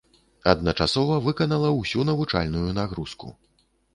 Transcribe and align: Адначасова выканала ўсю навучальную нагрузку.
Адначасова 0.53 1.17
выканала 1.25 1.69
ўсю 1.81 2.07
навучальную 2.11 2.65
нагрузку. 2.81 3.27